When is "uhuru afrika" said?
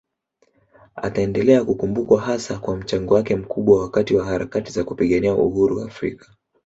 5.35-6.25